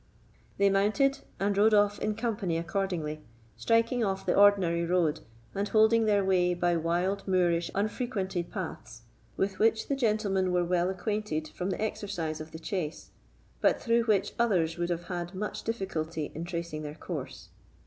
[0.57, 3.21] They mounted and rode off in company accordingly,
[3.55, 5.19] striking off the ordinary road,
[5.53, 9.03] and holding their way by wild moorish unfrequented paths,
[9.37, 13.11] with which the gentlemen were well acquainted from the exercise of the chase,
[13.61, 17.49] but through which others would have had much difficulty in tracing their course.